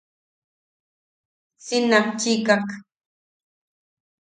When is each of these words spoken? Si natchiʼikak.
Si 1.65 1.77
natchiʼikak. 1.89 2.65